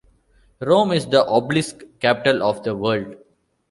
[0.61, 3.17] Rome is the obelisk capital of the world.